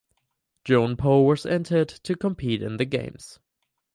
Joan 0.65 0.97
Poh 0.97 1.21
was 1.21 1.45
entered 1.45 1.87
to 1.87 2.15
compete 2.15 2.63
in 2.63 2.77
the 2.77 2.85
Games. 2.85 3.37